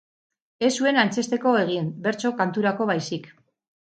[0.67, 3.29] Ez zuen antzezteko egin, bertso kanturako baizik.